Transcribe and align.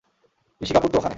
ঋষি 0.61 0.73
কাপুর 0.73 0.89
তো 0.91 0.97
ওখানে। 0.97 1.09